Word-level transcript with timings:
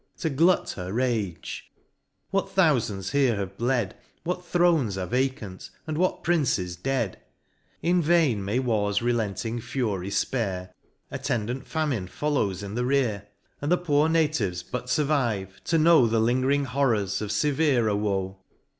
To 0.17 0.31
glut 0.31 0.71
her 0.71 0.91
rage, 0.91 1.71
what 2.31 2.47
thoufands 2.49 3.11
there 3.11 3.35
have 3.35 3.55
bled, 3.55 3.95
What 4.23 4.43
thrones 4.43 4.97
are 4.97 5.05
vacant, 5.05 5.69
and 5.85 5.95
what 5.95 6.23
princes 6.23 6.75
dead 6.75 7.17
I 7.19 7.85
In 7.85 7.95
MOUNT 7.97 8.05
PLEASANT. 8.05 8.13
17 8.15 8.29
In 8.31 8.37
vain 8.41 8.45
may 8.45 8.57
War's 8.57 9.01
relenting 9.03 9.61
fury 9.61 10.09
fpare, 10.09 10.71
Attendant 11.11 11.67
Famine 11.67 12.07
follows 12.07 12.63
in 12.63 12.73
the 12.73 12.83
rear, 12.83 13.27
And 13.61 13.71
the 13.71 13.77
poor 13.77 14.09
natives 14.09 14.63
but 14.63 14.85
furvive 14.85 15.63
to 15.65 15.77
know 15.77 16.07
The 16.07 16.19
lingering 16.19 16.65
horrors 16.65 17.21
of 17.21 17.31
feverer 17.31 17.95
woe. 17.95 18.39